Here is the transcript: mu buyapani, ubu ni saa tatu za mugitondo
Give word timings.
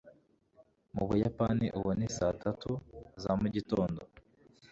mu 0.95 1.03
buyapani, 1.09 1.65
ubu 1.77 1.89
ni 1.99 2.07
saa 2.17 2.35
tatu 2.43 2.71
za 3.21 3.31
mugitondo 3.39 4.01